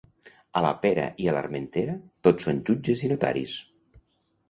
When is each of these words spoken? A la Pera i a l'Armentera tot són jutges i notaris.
A 0.61 0.63
la 0.65 0.71
Pera 0.85 1.03
i 1.25 1.29
a 1.29 1.35
l'Armentera 1.37 1.99
tot 2.29 2.49
són 2.49 2.65
jutges 2.71 3.07
i 3.07 3.15
notaris. 3.17 3.59